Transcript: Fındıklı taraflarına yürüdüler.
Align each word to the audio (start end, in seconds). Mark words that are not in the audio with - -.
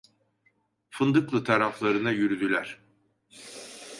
Fındıklı 0.89 1.43
taraflarına 1.43 2.11
yürüdüler. 2.11 2.77